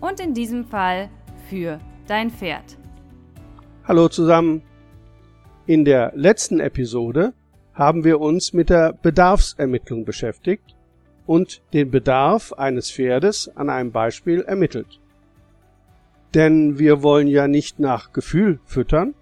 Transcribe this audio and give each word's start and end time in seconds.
Und 0.00 0.20
in 0.20 0.32
diesem 0.32 0.64
Fall 0.64 1.10
für 1.48 1.80
dein 2.06 2.30
Pferd. 2.30 2.78
Hallo 3.84 4.08
zusammen. 4.08 4.62
In 5.66 5.84
der 5.84 6.12
letzten 6.14 6.60
Episode 6.60 7.32
haben 7.74 8.04
wir 8.04 8.20
uns 8.20 8.52
mit 8.52 8.70
der 8.70 8.92
Bedarfsermittlung 8.92 10.04
beschäftigt 10.04 10.76
und 11.26 11.62
den 11.72 11.90
Bedarf 11.90 12.52
eines 12.52 12.90
Pferdes 12.90 13.50
an 13.56 13.70
einem 13.70 13.92
Beispiel 13.92 14.42
ermittelt. 14.42 15.00
Denn 16.34 16.78
wir 16.78 17.02
wollen 17.02 17.28
ja 17.28 17.48
nicht 17.48 17.78
nach 17.78 18.12
Gefühl 18.12 18.60
füttern 18.64 19.14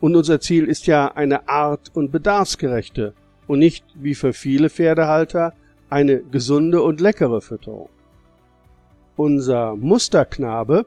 und 0.00 0.16
unser 0.16 0.40
Ziel 0.40 0.66
ist 0.66 0.86
ja 0.86 1.08
eine 1.08 1.48
art- 1.48 1.90
und 1.94 2.12
bedarfsgerechte 2.12 3.14
und 3.46 3.58
nicht 3.58 3.84
wie 3.94 4.14
für 4.14 4.32
viele 4.32 4.70
Pferdehalter 4.70 5.52
eine 5.90 6.22
gesunde 6.22 6.82
und 6.82 7.00
leckere 7.00 7.40
Fütterung. 7.40 7.88
Unser 9.16 9.76
Musterknabe 9.76 10.86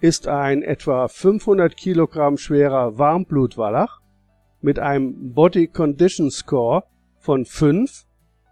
ist 0.00 0.28
ein 0.28 0.62
etwa 0.62 1.08
500 1.08 1.74
Kilogramm 1.74 2.36
schwerer 2.36 2.98
Warmblutwallach 2.98 4.00
mit 4.60 4.78
einem 4.78 5.32
Body 5.32 5.68
Condition 5.68 6.30
Score 6.30 6.84
von 7.18 7.46
5, 7.46 8.04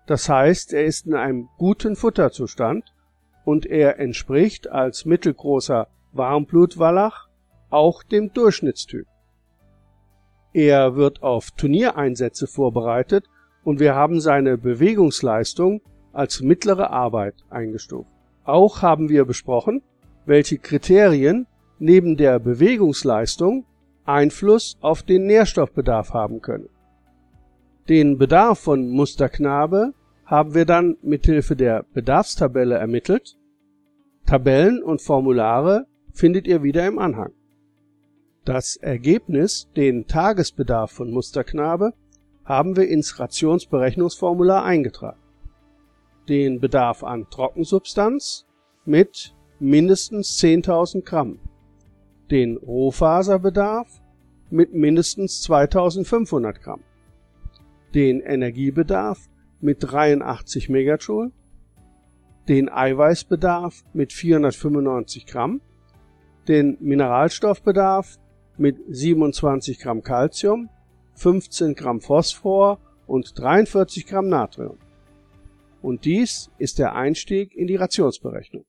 das 0.06 0.28
heißt, 0.28 0.72
er 0.72 0.84
ist 0.84 1.06
in 1.06 1.14
einem 1.14 1.48
guten 1.58 1.96
Futterzustand 1.96 2.94
und 3.44 3.66
er 3.66 3.98
entspricht 3.98 4.70
als 4.70 5.04
mittelgroßer 5.04 5.88
Warmblutwallach 6.12 7.28
auch 7.68 8.02
dem 8.02 8.32
Durchschnittstyp. 8.32 9.06
Er 10.54 10.96
wird 10.96 11.22
auf 11.22 11.50
Turniereinsätze 11.50 12.46
vorbereitet 12.46 13.26
und 13.64 13.80
wir 13.80 13.94
haben 13.94 14.20
seine 14.20 14.56
Bewegungsleistung 14.56 15.82
als 16.12 16.40
mittlere 16.40 16.90
Arbeit 16.90 17.34
eingestuft. 17.50 18.19
Auch 18.50 18.82
haben 18.82 19.08
wir 19.08 19.26
besprochen, 19.26 19.80
welche 20.26 20.58
Kriterien 20.58 21.46
neben 21.78 22.16
der 22.16 22.40
Bewegungsleistung 22.40 23.64
Einfluss 24.04 24.76
auf 24.80 25.04
den 25.04 25.26
Nährstoffbedarf 25.26 26.12
haben 26.12 26.42
können. 26.42 26.68
Den 27.88 28.18
Bedarf 28.18 28.58
von 28.58 28.90
Musterknabe 28.90 29.94
haben 30.26 30.54
wir 30.54 30.64
dann 30.64 30.96
mithilfe 31.00 31.54
der 31.54 31.84
Bedarfstabelle 31.94 32.74
ermittelt. 32.74 33.36
Tabellen 34.26 34.82
und 34.82 35.00
Formulare 35.00 35.86
findet 36.12 36.48
ihr 36.48 36.64
wieder 36.64 36.88
im 36.88 36.98
Anhang. 36.98 37.30
Das 38.44 38.74
Ergebnis, 38.74 39.68
den 39.76 40.08
Tagesbedarf 40.08 40.90
von 40.90 41.12
Musterknabe, 41.12 41.92
haben 42.44 42.76
wir 42.76 42.88
ins 42.88 43.20
Rationsberechnungsformular 43.20 44.64
eingetragen. 44.64 45.20
Den 46.30 46.60
Bedarf 46.60 47.02
an 47.02 47.26
Trockensubstanz 47.28 48.46
mit 48.84 49.34
mindestens 49.58 50.38
10.000 50.38 51.02
Gramm, 51.02 51.40
den 52.30 52.56
Rohfaserbedarf 52.56 54.00
mit 54.48 54.72
mindestens 54.72 55.42
2500 55.42 56.62
Gramm, 56.62 56.84
den 57.96 58.20
Energiebedarf 58.20 59.28
mit 59.60 59.78
83 59.80 60.68
Megajoule, 60.68 61.32
den 62.48 62.68
Eiweißbedarf 62.68 63.82
mit 63.92 64.12
495 64.12 65.26
Gramm, 65.26 65.60
den 66.46 66.76
Mineralstoffbedarf 66.78 68.20
mit 68.56 68.76
27 68.88 69.80
Gramm 69.80 70.04
Calcium, 70.04 70.68
15 71.14 71.74
Gramm 71.74 72.00
Phosphor 72.00 72.78
und 73.08 73.36
43 73.36 74.06
Gramm 74.06 74.28
Natrium. 74.28 74.78
Und 75.80 76.04
dies 76.04 76.50
ist 76.58 76.78
der 76.78 76.94
Einstieg 76.94 77.54
in 77.54 77.66
die 77.66 77.76
Rationsberechnung. 77.76 78.66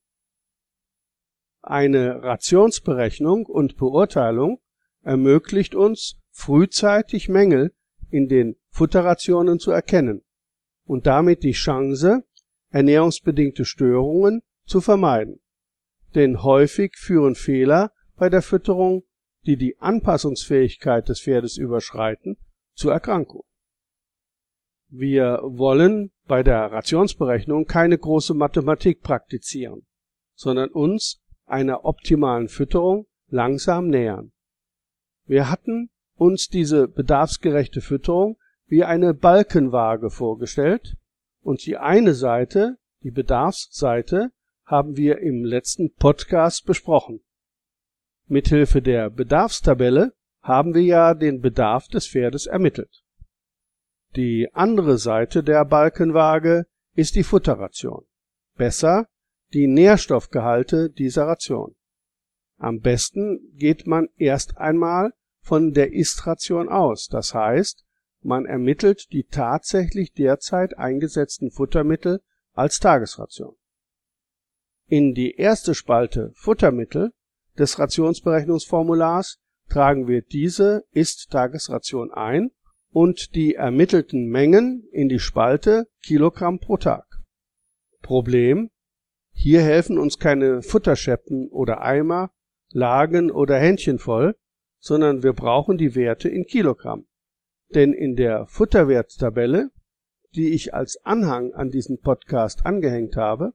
Eine 1.62 2.24
Rationsberechnung 2.24 3.46
und 3.46 3.78
Beurteilung 3.78 4.60
ermöglicht 5.04 5.76
uns, 5.76 6.18
frühzeitig 6.32 7.30
Mängel 7.30 7.74
in 8.10 8.28
den 8.28 8.56
Futterrationen 8.70 9.60
zu 9.60 9.72
erkennen 9.72 10.24
und 10.86 11.06
damit 11.06 11.44
die 11.44 11.52
Chance, 11.52 12.24
ernährungsbedingte 12.70 13.66
Störungen 13.66 14.42
zu 14.66 14.82
vermeiden. 14.82 15.42
Denn 16.16 16.42
häufig 16.44 16.96
führen 16.98 17.36
Fehler 17.36 17.92
bei 18.16 18.30
der 18.30 18.42
Fütterung, 18.42 19.04
die 19.46 19.58
die 19.58 19.78
Anpassungsfähigkeit 19.80 21.10
des 21.10 21.22
Pferdes 21.22 21.58
überschreiten, 21.58 22.38
zu 22.76 22.90
Erkrankungen. 22.90 23.51
Wir 24.94 25.40
wollen 25.42 26.12
bei 26.28 26.44
der 26.44 26.70
Rationsberechnung 26.70 27.66
keine 27.66 27.98
große 27.98 28.34
Mathematik 28.34 29.02
praktizieren, 29.02 29.86
sondern 30.36 30.70
uns 30.70 31.22
einer 31.46 31.86
optimalen 31.86 32.50
Fütterung 32.50 33.08
langsam 33.30 33.88
nähern. 33.88 34.34
Wir 35.26 35.50
hatten 35.50 35.92
uns 36.16 36.50
diese 36.50 36.90
bedarfsgerechte 36.90 37.80
Fütterung 37.80 38.38
wie 38.68 38.84
eine 38.84 39.14
Balkenwaage 39.14 40.10
vorgestellt 40.10 40.98
und 41.40 41.66
die 41.66 41.78
eine 41.78 42.14
Seite, 42.14 42.78
die 43.02 43.12
Bedarfsseite, 43.12 44.32
haben 44.66 44.98
wir 44.98 45.20
im 45.20 45.46
letzten 45.46 45.94
Podcast 45.94 46.66
besprochen. 46.66 47.22
Mithilfe 48.28 48.82
der 48.82 49.10
Bedarfstabelle 49.10 50.14
haben 50.42 50.74
wir 50.74 50.84
ja 50.84 51.14
den 51.14 51.40
Bedarf 51.40 51.88
des 51.88 52.08
Pferdes 52.08 52.46
ermittelt. 52.46 53.04
Die 54.16 54.50
andere 54.54 54.98
Seite 54.98 55.42
der 55.44 55.64
Balkenwaage 55.64 56.66
ist 56.96 57.16
die 57.16 57.24
Futterration. 57.24 58.06
Besser 58.58 59.08
die 59.54 59.68
Nährstoffgehalte 59.68 60.90
dieser 60.90 61.28
Ration. 61.28 61.76
Am 62.58 62.80
besten 62.80 63.40
geht 63.56 63.88
man 63.88 64.10
erst 64.18 64.58
einmal 64.58 65.14
von 65.42 65.74
der 65.74 65.94
Ist-Ration 65.94 66.70
aus, 66.70 67.08
das 67.08 67.34
heißt, 67.34 67.86
man 68.22 68.46
ermittelt 68.46 69.12
die 69.14 69.24
tatsächlich 69.24 70.14
derzeit 70.14 70.78
eingesetzten 70.78 71.50
Futtermittel 71.50 72.22
als 72.54 72.80
Tagesration. 72.80 73.56
In 74.88 75.14
die 75.14 75.36
erste 75.36 75.74
Spalte 75.74 76.32
Futtermittel 76.36 77.14
des 77.58 77.80
Rationsberechnungsformulars 77.80 79.40
tragen 79.70 80.08
wir 80.08 80.22
diese 80.22 80.84
Ist-Tagesration 80.92 82.12
ein 82.12 82.52
und 82.92 83.36
die 83.36 83.56
ermittelten 83.56 84.28
Mengen 84.28 84.88
in 84.92 85.10
die 85.10 85.20
Spalte 85.20 85.88
Kilogramm 86.04 86.60
pro 86.60 86.78
Tag. 86.78 87.06
Problem 88.02 88.70
hier 89.34 89.62
helfen 89.62 89.98
uns 89.98 90.20
keine 90.20 90.62
Futterscheppen 90.62 91.50
oder 91.50 91.82
Eimer, 91.82 92.32
Lagen 92.70 93.32
oder 93.32 93.58
Händchen 93.58 93.98
voll, 93.98 94.36
sondern 94.80 95.24
wir 95.24 95.34
brauchen 95.34 95.78
die 95.78 95.96
Werte 95.96 96.30
in 96.30 96.46
Kilogramm. 96.46 97.08
Denn 97.74 97.94
in 97.94 98.16
der 98.16 98.46
Futterwerttabelle, 98.48 99.72
die 100.36 100.50
ich 100.50 100.74
als 100.74 101.04
Anhang 101.04 101.54
an 101.54 101.70
diesen 101.70 102.00
Podcast 102.00 102.66
angehängt 102.66 103.16
habe, 103.16 103.54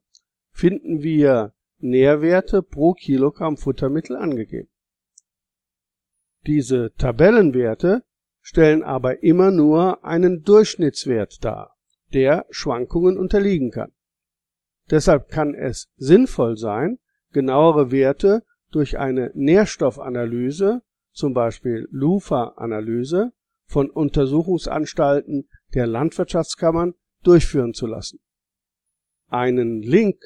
finden 0.50 1.02
wir 1.02 1.54
Nährwerte 1.78 2.62
pro 2.62 2.94
Kilogramm 2.94 3.56
Futtermittel 3.56 4.16
angegeben. 4.16 4.70
Diese 6.46 6.92
Tabellenwerte 6.96 8.02
stellen 8.46 8.82
aber 8.84 9.24
immer 9.24 9.50
nur 9.50 10.04
einen 10.04 10.44
Durchschnittswert 10.44 11.44
dar, 11.44 11.74
der 12.14 12.46
Schwankungen 12.50 13.18
unterliegen 13.18 13.72
kann. 13.72 13.90
Deshalb 14.88 15.30
kann 15.30 15.52
es 15.52 15.88
sinnvoll 15.96 16.56
sein, 16.56 17.00
genauere 17.32 17.90
Werte 17.90 18.44
durch 18.70 18.98
eine 18.98 19.32
Nährstoffanalyse, 19.34 20.82
zum 21.10 21.34
Beispiel 21.34 21.88
LUFA-Analyse, 21.90 23.32
von 23.64 23.90
Untersuchungsanstalten 23.90 25.48
der 25.74 25.88
Landwirtschaftskammern 25.88 26.94
durchführen 27.24 27.74
zu 27.74 27.88
lassen. 27.88 28.20
Einen 29.26 29.82
Link 29.82 30.22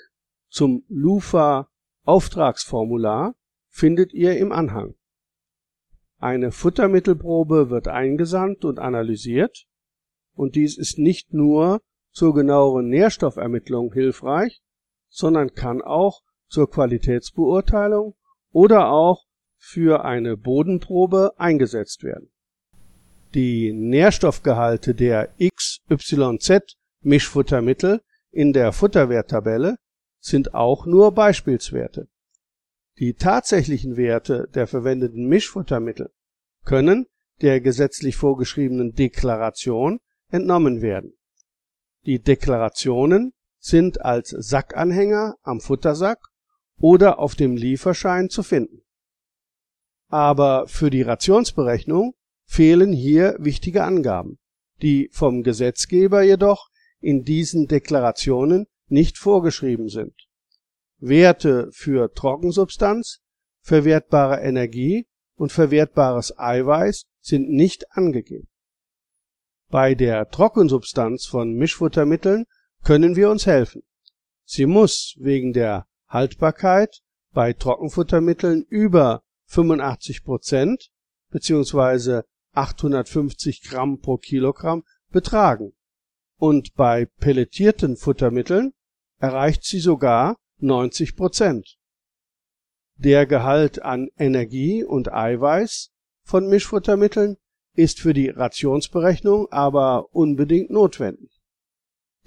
zum 0.51 0.85
LUFA-Auftragsformular 0.89 3.35
findet 3.69 4.13
ihr 4.13 4.37
im 4.37 4.53
Anhang. 4.53 4.97
Eine 6.21 6.53
Futtermittelprobe 6.53 7.71
wird 7.71 7.89
eingesandt 7.89 8.67
und 8.67 8.79
analysiert, 8.79 9.65
und 10.35 10.55
dies 10.55 10.77
ist 10.77 10.99
nicht 10.99 11.33
nur 11.33 11.81
zur 12.13 12.35
genaueren 12.35 12.89
Nährstoffermittlung 12.89 13.95
hilfreich, 13.95 14.61
sondern 15.09 15.55
kann 15.55 15.81
auch 15.81 16.21
zur 16.49 16.71
Qualitätsbeurteilung 16.71 18.17
oder 18.53 18.91
auch 18.91 19.25
für 19.57 20.05
eine 20.05 20.37
Bodenprobe 20.37 21.33
eingesetzt 21.39 22.03
werden. 22.03 22.31
Die 23.33 23.73
Nährstoffgehalte 23.73 24.95
der 24.95 25.35
XYZ 25.39 26.77
Mischfuttermittel 27.01 28.03
in 28.31 28.53
der 28.53 28.73
Futterwerttabelle 28.73 29.77
sind 30.19 30.55
auch 30.55 30.85
nur 30.85 31.13
Beispielswerte. 31.13 32.09
Die 33.01 33.15
tatsächlichen 33.15 33.97
Werte 33.97 34.47
der 34.55 34.67
verwendeten 34.67 35.27
Mischfuttermittel 35.27 36.13
können 36.67 37.07
der 37.41 37.63
gesetzlich 37.63 38.17
vorgeschriebenen 38.17 38.93
Deklaration 38.93 40.01
entnommen 40.29 40.83
werden. 40.83 41.15
Die 42.05 42.23
Deklarationen 42.23 43.33
sind 43.59 44.03
als 44.03 44.29
Sackanhänger 44.29 45.37
am 45.43 45.63
Futtersack 45.63 46.19
oder 46.79 47.19
auf 47.19 47.35
dem 47.35 47.57
Lieferschein 47.57 48.29
zu 48.29 48.43
finden. 48.43 48.83
Aber 50.09 50.69
für 50.69 50.91
die 50.91 51.03
Rationsberechnung 51.03 52.15
fehlen 52.45 52.93
hier 52.93 53.35
wichtige 53.39 53.85
Angaben, 53.85 54.39
die 54.83 55.09
vom 55.11 55.43
Gesetzgeber 55.43 56.21
jedoch 56.21 56.69
in 57.01 57.25
diesen 57.25 57.67
Deklarationen 57.67 58.67
nicht 58.89 59.17
vorgeschrieben 59.17 59.89
sind. 59.89 60.30
Werte 61.01 61.71
für 61.73 62.13
Trockensubstanz, 62.13 63.21
verwertbare 63.63 64.41
Energie 64.41 65.07
und 65.35 65.53
verwertbares 65.53 66.39
Eiweiß 66.39 67.07
sind 67.21 67.51
nicht 67.51 67.91
angegeben. 67.93 68.49
Bei 69.69 69.95
der 69.95 70.29
Trockensubstanz 70.29 71.27
von 71.27 71.55
Mischfuttermitteln 71.55 72.45
können 72.83 73.17
wir 73.17 73.31
uns 73.31 73.47
helfen. 73.47 73.83
Sie 74.45 74.67
muss 74.67 75.15
wegen 75.19 75.53
der 75.53 75.87
Haltbarkeit 76.09 77.01
bei 77.33 77.53
Trockenfuttermitteln 77.53 78.65
über 78.69 79.23
85 79.47 80.25
Prozent 80.25 80.91
bzw. 81.31 82.23
850 82.53 83.63
Gramm 83.63 84.01
pro 84.01 84.17
Kilogramm 84.17 84.83
betragen 85.11 85.73
und 86.37 86.75
bei 86.75 87.07
pelletierten 87.21 87.97
Futtermitteln 87.97 88.73
erreicht 89.19 89.65
sie 89.65 89.79
sogar 89.79 90.37
90 90.63 91.17
Prozent. 91.17 91.79
Der 92.97 93.27
Gehalt 93.27 93.83
an 93.83 94.11
Energie 94.19 94.85
und 94.85 95.13
Eiweiß 95.13 95.91
von 96.23 96.49
Mischfuttermitteln 96.49 97.37
ist 97.75 98.01
für 98.01 98.13
die 98.13 98.29
Rationsberechnung 98.29 99.51
aber 99.51 100.15
unbedingt 100.15 100.71
notwendig. 100.71 101.41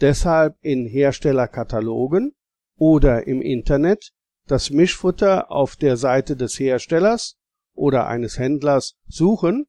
Deshalb 0.02 0.58
in 0.62 0.86
Herstellerkatalogen 0.86 2.34
oder 2.76 3.28
im 3.28 3.42
Internet 3.42 4.14
das 4.48 4.72
Mischfutter 4.72 5.52
auf 5.52 5.76
der 5.76 5.96
Seite 5.96 6.36
des 6.36 6.60
Herstellers 6.60 7.38
oder 7.76 8.08
eines 8.08 8.40
Händlers 8.40 8.98
suchen 9.08 9.68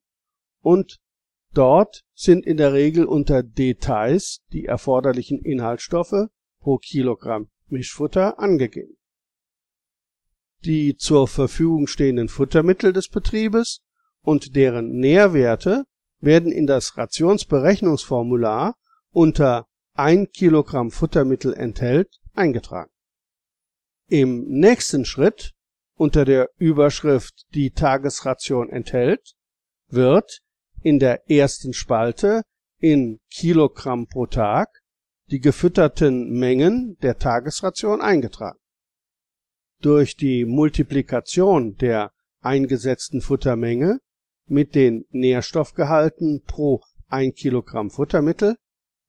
und 0.61 0.99
dort 1.53 2.03
sind 2.13 2.45
in 2.45 2.57
der 2.57 2.73
Regel 2.73 3.05
unter 3.05 3.43
Details 3.43 4.41
die 4.51 4.65
erforderlichen 4.65 5.39
Inhaltsstoffe 5.39 6.29
pro 6.59 6.77
Kilogramm 6.77 7.49
Mischfutter 7.67 8.39
angegeben. 8.39 8.97
Die 10.63 10.97
zur 10.97 11.27
Verfügung 11.27 11.87
stehenden 11.87 12.29
Futtermittel 12.29 12.93
des 12.93 13.09
Betriebes 13.09 13.81
und 14.21 14.55
deren 14.55 14.91
Nährwerte 14.97 15.85
werden 16.19 16.51
in 16.51 16.65
das 16.65 16.97
Rationsberechnungsformular 16.97 18.75
unter 19.11 19.67
1 19.93 20.31
Kilogramm 20.31 20.91
Futtermittel 20.91 21.53
enthält 21.53 22.19
eingetragen. 22.33 22.91
Im 24.07 24.45
nächsten 24.45 25.05
Schritt 25.05 25.53
unter 25.95 26.25
der 26.25 26.49
Überschrift 26.57 27.45
Die 27.53 27.71
Tagesration 27.71 28.69
enthält 28.69 29.35
wird 29.87 30.41
in 30.81 30.99
der 30.99 31.29
ersten 31.29 31.73
Spalte 31.73 32.43
in 32.79 33.19
Kilogramm 33.31 34.07
pro 34.07 34.25
Tag 34.25 34.69
die 35.31 35.39
gefütterten 35.39 36.31
Mengen 36.31 36.97
der 37.01 37.17
Tagesration 37.17 38.01
eingetragen. 38.01 38.59
Durch 39.81 40.15
die 40.15 40.45
Multiplikation 40.45 41.75
der 41.77 42.11
eingesetzten 42.41 43.21
Futtermenge 43.21 43.99
mit 44.47 44.75
den 44.75 45.05
Nährstoffgehalten 45.09 46.43
pro 46.45 46.81
1 47.07 47.35
Kilogramm 47.35 47.89
Futtermittel 47.89 48.55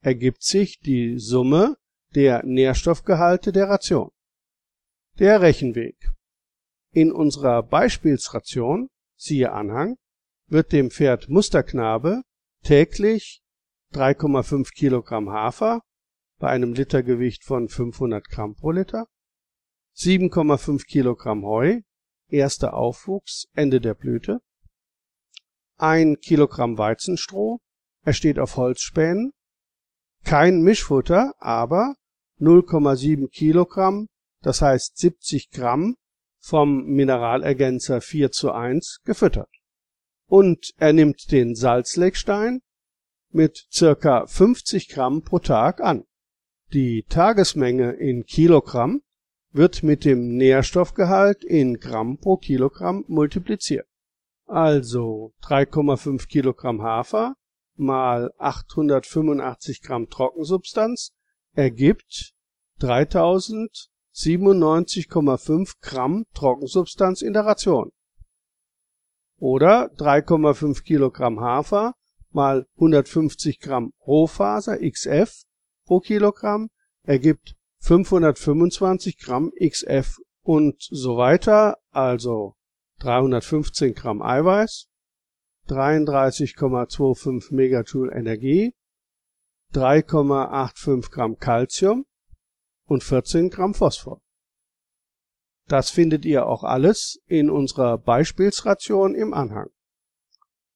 ergibt 0.00 0.42
sich 0.42 0.80
die 0.80 1.18
Summe 1.18 1.76
der 2.14 2.44
Nährstoffgehalte 2.44 3.52
der 3.52 3.68
Ration. 3.68 4.10
Der 5.18 5.40
Rechenweg. 5.40 5.96
In 6.92 7.12
unserer 7.12 7.62
Beispielsration, 7.62 8.88
siehe 9.16 9.52
Anhang, 9.52 9.96
wird 10.48 10.72
dem 10.72 10.90
Pferd 10.90 11.28
Musterknabe 11.28 12.22
täglich 12.62 13.42
3,5 13.92 14.72
Kilogramm 14.74 15.30
Hafer 15.30 15.82
bei 16.38 16.48
einem 16.48 16.74
Litergewicht 16.74 17.44
von 17.44 17.68
500 17.68 18.28
Gramm 18.28 18.54
pro 18.54 18.70
Liter, 18.70 19.06
7,5 19.96 20.84
Kilogramm 20.86 21.44
Heu, 21.44 21.80
erster 22.28 22.74
Aufwuchs, 22.74 23.46
Ende 23.54 23.80
der 23.80 23.94
Blüte, 23.94 24.40
1 25.78 26.20
Kilogramm 26.20 26.78
Weizenstroh, 26.78 27.60
er 28.02 28.12
steht 28.12 28.38
auf 28.38 28.56
Holzspänen, 28.56 29.32
kein 30.24 30.62
Mischfutter, 30.62 31.34
aber 31.38 31.94
0,7 32.40 33.28
Kilogramm, 33.30 34.08
das 34.42 34.60
heißt 34.60 34.98
70 34.98 35.50
Gramm 35.50 35.96
vom 36.38 36.84
Mineralergänzer 36.84 38.00
4 38.00 38.30
zu 38.30 38.52
1 38.52 39.00
gefüttert. 39.04 39.50
Und 40.26 40.72
er 40.78 40.92
nimmt 40.92 41.30
den 41.30 41.54
Salzleckstein 41.54 42.60
mit 43.30 43.66
circa 43.72 44.26
50 44.26 44.88
Gramm 44.88 45.22
pro 45.22 45.38
Tag 45.38 45.80
an. 45.80 46.04
Die 46.72 47.04
Tagesmenge 47.08 47.92
in 47.92 48.24
Kilogramm 48.24 49.02
wird 49.52 49.84
mit 49.84 50.04
dem 50.04 50.36
Nährstoffgehalt 50.36 51.44
in 51.44 51.78
Gramm 51.78 52.18
pro 52.18 52.36
Kilogramm 52.36 53.04
multipliziert. 53.06 53.86
Also 54.46 55.32
3,5 55.42 56.26
Kilogramm 56.26 56.82
Hafer 56.82 57.36
mal 57.76 58.32
885 58.38 59.82
Gramm 59.82 60.08
Trockensubstanz 60.08 61.12
ergibt 61.54 62.32
3097,5 62.80 65.74
Gramm 65.80 66.26
Trockensubstanz 66.34 67.22
in 67.22 67.32
der 67.32 67.46
Ration. 67.46 67.92
Oder 69.38 69.92
3,5 69.94 70.82
Kilogramm 70.82 71.38
Hafer 71.40 71.94
mal 72.30 72.66
150 72.74 73.60
Gramm 73.60 73.92
Rohfaser 74.06 74.78
XF 74.78 75.45
pro 75.86 76.00
Kilogramm 76.00 76.70
ergibt 77.04 77.56
525 77.80 79.18
Gramm 79.18 79.52
XF 79.58 80.18
und 80.42 80.82
so 80.82 81.16
weiter, 81.16 81.78
also 81.90 82.56
315 82.98 83.94
Gramm 83.94 84.22
Eiweiß, 84.22 84.88
33,25 85.68 87.54
Megajoule 87.54 88.12
Energie, 88.12 88.74
3,85 89.74 91.10
Gramm 91.10 91.38
Calcium 91.38 92.06
und 92.84 93.02
14 93.02 93.50
Gramm 93.50 93.74
Phosphor. 93.74 94.20
Das 95.66 95.90
findet 95.90 96.24
ihr 96.24 96.46
auch 96.46 96.62
alles 96.62 97.20
in 97.26 97.50
unserer 97.50 97.98
Beispielsration 97.98 99.14
im 99.16 99.34
Anhang. 99.34 99.70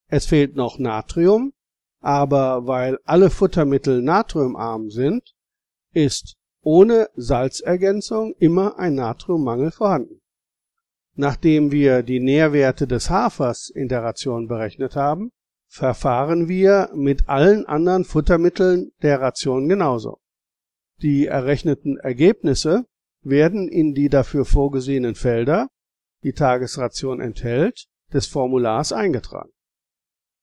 Es 0.09 0.27
fehlt 0.27 0.57
noch 0.57 0.81
Natrium, 0.81 1.53
aber 2.01 2.67
weil 2.67 2.99
alle 3.05 3.31
Futtermittel 3.31 4.03
natriumarm 4.03 4.91
sind, 4.91 5.35
ist 5.93 6.37
ohne 6.63 7.09
Salzergänzung 7.15 8.35
immer 8.39 8.79
ein 8.79 8.95
Natriummangel 8.95 9.71
vorhanden. 9.71 10.21
Nachdem 11.15 11.73
wir 11.73 12.03
die 12.03 12.21
Nährwerte 12.21 12.87
des 12.87 13.11
Hafers 13.11 13.69
in 13.69 13.89
der 13.89 14.03
Ration 14.03 14.49
berechnet 14.49 14.97
haben, 14.97 15.31
verfahren 15.69 16.49
wir 16.49 16.91
mit 16.95 17.29
allen 17.29 17.67
anderen 17.67 18.05
Futtermitteln 18.05 18.93
der 19.03 19.21
Ration 19.21 19.69
genauso. 19.69 20.19
Die 21.03 21.27
errechneten 21.27 21.99
Ergebnisse 21.99 22.87
werden 23.23 23.69
in 23.69 23.95
die 23.95 24.09
dafür 24.09 24.45
vorgesehenen 24.45 25.15
Felder, 25.15 25.69
die 26.23 26.33
Tagesration 26.33 27.21
enthält, 27.21 27.87
des 28.13 28.27
Formulars 28.27 28.93
eingetragen 28.93 29.53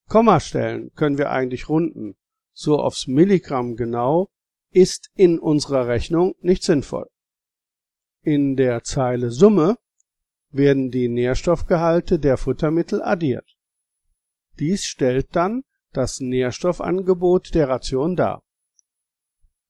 Kommastellen 0.07 0.91
können 0.95 1.17
wir 1.17 1.31
eigentlich 1.31 1.69
runden, 1.69 2.15
so 2.53 2.79
aufs 2.79 3.07
Milligramm 3.07 3.75
genau 3.75 4.29
ist 4.71 5.11
in 5.15 5.39
unserer 5.39 5.87
Rechnung 5.87 6.35
nicht 6.39 6.63
sinnvoll. 6.63 7.07
In 8.21 8.55
der 8.55 8.83
Zeile 8.83 9.31
Summe 9.31 9.77
werden 10.49 10.91
die 10.91 11.07
Nährstoffgehalte 11.07 12.19
der 12.19 12.37
Futtermittel 12.37 13.01
addiert. 13.01 13.57
Dies 14.59 14.85
stellt 14.85 15.35
dann 15.35 15.63
das 15.93 16.19
Nährstoffangebot 16.19 17.53
der 17.53 17.69
Ration 17.69 18.15
dar. 18.15 18.43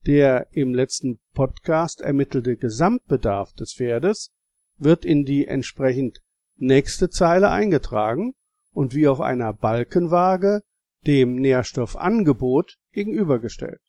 Der 0.06 0.48
im 0.52 0.74
letzten 0.74 1.20
Podcast 1.34 2.02
ermittelte 2.02 2.58
Gesamtbedarf 2.58 3.54
des 3.54 3.74
Pferdes 3.74 4.32
wird 4.78 5.04
in 5.04 5.26
die 5.26 5.48
entsprechend 5.48 6.22
nächste 6.56 7.10
Zeile 7.10 7.50
eingetragen 7.50 8.34
und 8.78 8.94
wie 8.94 9.08
auf 9.08 9.22
einer 9.22 9.54
Balkenwaage 9.54 10.62
dem 11.08 11.38
Nährstoffangebot 11.38 12.78
gegenübergestellt. 12.92 13.82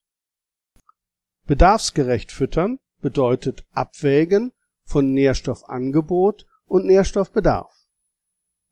Bedarfsgerecht 1.47 2.33
füttern 2.33 2.79
bedeutet 3.03 3.67
Abwägen 3.73 4.51
von 4.85 5.13
Nährstoffangebot 5.13 6.47
und 6.65 6.87
Nährstoffbedarf. 6.87 7.71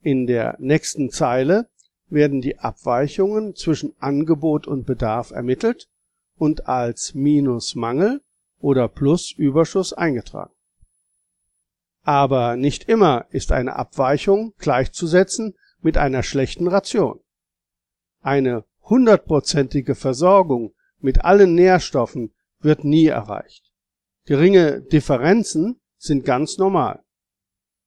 In 0.00 0.26
der 0.26 0.56
nächsten 0.58 1.10
Zeile 1.10 1.68
werden 2.08 2.40
die 2.40 2.60
Abweichungen 2.60 3.54
zwischen 3.54 3.94
Angebot 3.98 4.66
und 4.66 4.86
Bedarf 4.86 5.32
ermittelt 5.32 5.86
und 6.38 6.66
als 6.66 7.12
Minus 7.12 7.74
Mangel 7.74 8.22
oder 8.58 8.88
Plus 8.88 9.32
Überschuss 9.32 9.92
eingetragen. 9.92 10.54
Aber 12.04 12.56
nicht 12.56 12.88
immer 12.88 13.26
ist 13.28 13.52
eine 13.52 13.76
Abweichung 13.76 14.54
gleichzusetzen 14.56 15.54
mit 15.86 15.98
einer 15.98 16.24
schlechten 16.24 16.66
Ration. 16.66 17.20
Eine 18.20 18.64
hundertprozentige 18.82 19.94
Versorgung 19.94 20.74
mit 20.98 21.24
allen 21.24 21.54
Nährstoffen 21.54 22.34
wird 22.58 22.82
nie 22.82 23.06
erreicht. 23.06 23.70
Geringe 24.24 24.80
Differenzen 24.80 25.78
sind 25.96 26.24
ganz 26.24 26.58
normal. 26.58 27.04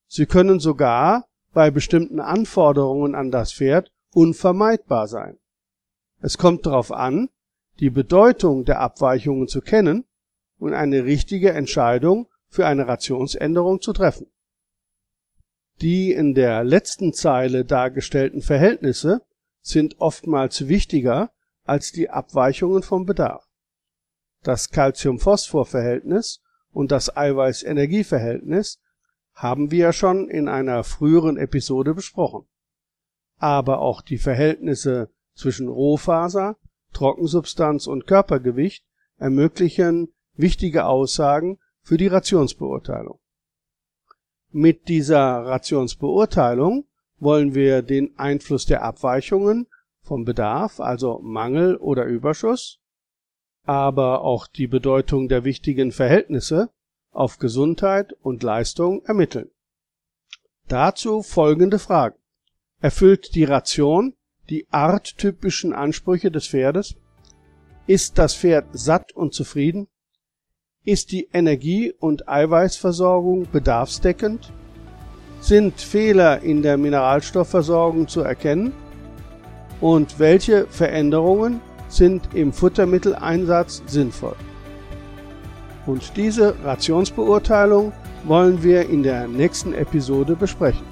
Sie 0.07 0.27
können 0.27 0.61
sogar 0.61 1.27
bei 1.51 1.71
bestimmten 1.71 2.21
Anforderungen 2.21 3.15
an 3.15 3.31
das 3.31 3.51
Pferd 3.51 3.91
unvermeidbar 4.13 5.09
sein. 5.09 5.37
Es 6.21 6.37
kommt 6.37 6.65
darauf 6.65 6.93
an, 6.93 7.27
die 7.81 7.89
Bedeutung 7.89 8.63
der 8.63 8.79
Abweichungen 8.79 9.49
zu 9.49 9.59
kennen 9.59 10.05
und 10.57 10.73
eine 10.73 11.03
richtige 11.03 11.51
Entscheidung 11.51 12.29
für 12.47 12.65
eine 12.65 12.87
Rationsänderung 12.87 13.81
zu 13.81 13.91
treffen. 13.91 14.27
Die 15.81 16.11
in 16.11 16.33
der 16.33 16.65
letzten 16.65 17.13
Zeile 17.13 17.63
dargestellten 17.63 18.41
Verhältnisse 18.41 19.21
sind 19.61 19.99
oftmals 19.99 20.67
wichtiger 20.67 21.31
als 21.63 21.93
die 21.93 22.09
Abweichungen 22.09 22.83
vom 22.83 23.05
Bedarf. 23.05 23.47
Das 24.43 24.69
Calcium-Phosphor-Verhältnis 24.71 26.41
und 26.71 26.91
das 26.91 27.15
Eiweiß-Energie-Verhältnis 27.15 28.81
haben 29.33 29.71
wir 29.71 29.79
ja 29.79 29.93
schon 29.93 30.29
in 30.29 30.49
einer 30.49 30.83
früheren 30.83 31.37
Episode 31.37 31.93
besprochen. 31.93 32.45
Aber 33.37 33.79
auch 33.79 34.01
die 34.01 34.17
Verhältnisse 34.17 35.09
zwischen 35.33 35.69
Rohfaser, 35.69 36.57
Trockensubstanz 36.91 37.87
und 37.87 38.05
Körpergewicht 38.05 38.85
ermöglichen 39.17 40.13
wichtige 40.33 40.85
Aussagen 40.85 41.59
für 41.81 41.95
die 41.95 42.07
Rationsbeurteilung. 42.07 43.19
Mit 44.51 44.87
dieser 44.87 45.45
Rationsbeurteilung 45.45 46.85
wollen 47.19 47.53
wir 47.53 47.83
den 47.83 48.17
Einfluss 48.17 48.65
der 48.65 48.81
Abweichungen 48.83 49.67
vom 50.01 50.25
Bedarf, 50.25 50.79
also 50.79 51.19
Mangel 51.19 51.75
oder 51.75 52.05
Überschuss, 52.05 52.79
aber 53.63 54.21
auch 54.21 54.47
die 54.47 54.67
Bedeutung 54.67 55.27
der 55.27 55.43
wichtigen 55.43 55.91
Verhältnisse 55.91 56.71
auf 57.11 57.37
Gesundheit 57.37 58.13
und 58.21 58.41
Leistung 58.41 59.03
ermitteln. 59.05 59.51
Dazu 60.67 61.21
folgende 61.21 61.77
Fragen. 61.77 62.17
Erfüllt 62.79 63.35
die 63.35 63.43
Ration 63.43 64.15
die 64.49 64.67
arttypischen 64.71 65.73
Ansprüche 65.73 66.31
des 66.31 66.47
Pferdes? 66.47 66.95
Ist 67.85 68.17
das 68.17 68.35
Pferd 68.35 68.67
satt 68.71 69.11
und 69.11 69.33
zufrieden? 69.33 69.87
Ist 70.85 71.11
die 71.11 71.27
Energie- 71.33 71.93
und 71.99 72.29
Eiweißversorgung 72.29 73.47
bedarfsdeckend? 73.51 74.53
Sind 75.41 75.81
Fehler 75.81 76.41
in 76.41 76.61
der 76.61 76.77
Mineralstoffversorgung 76.77 78.07
zu 78.07 78.21
erkennen? 78.21 78.71
Und 79.81 80.19
welche 80.19 80.67
Veränderungen 80.67 81.59
sind 81.89 82.33
im 82.33 82.53
Futtermitteleinsatz 82.53 83.83
sinnvoll? 83.87 84.37
Und 85.85 86.15
diese 86.15 86.55
Rationsbeurteilung 86.63 87.91
wollen 88.23 88.63
wir 88.63 88.89
in 88.89 89.03
der 89.03 89.27
nächsten 89.27 89.73
Episode 89.73 90.37
besprechen. 90.37 90.85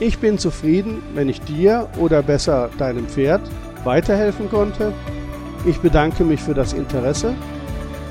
Ich 0.00 0.18
bin 0.18 0.36
zufrieden, 0.36 1.00
wenn 1.14 1.28
ich 1.28 1.40
dir 1.42 1.88
oder 1.96 2.22
besser 2.24 2.70
deinem 2.76 3.06
Pferd 3.06 3.42
weiterhelfen 3.84 4.50
konnte. 4.50 4.92
Ich 5.64 5.78
bedanke 5.78 6.24
mich 6.24 6.40
für 6.40 6.54
das 6.54 6.72
Interesse. 6.72 7.36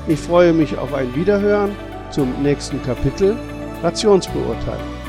Ich 0.08 0.18
freue 0.18 0.52
mich 0.52 0.76
auf 0.76 0.92
ein 0.94 1.14
Wiederhören 1.14 1.76
zum 2.10 2.42
nächsten 2.42 2.82
Kapitel 2.82 3.36
Rationsbeurteilung. 3.82 5.01